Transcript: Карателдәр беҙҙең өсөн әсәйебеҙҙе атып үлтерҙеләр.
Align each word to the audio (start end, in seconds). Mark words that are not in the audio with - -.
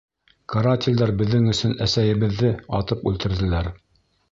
Карателдәр 0.53 1.13
беҙҙең 1.19 1.45
өсөн 1.51 1.77
әсәйебеҙҙе 1.87 2.51
атып 2.81 3.07
үлтерҙеләр. 3.13 3.73